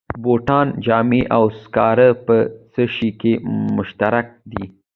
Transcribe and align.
بوټان، 0.23 0.67
جامې 0.85 1.21
او 1.35 1.43
سکاره 1.61 2.09
په 2.25 2.35
څه 2.73 2.83
شي 2.95 3.09
کې 3.19 3.33
مشترک 3.75 4.27
دي 4.51 4.65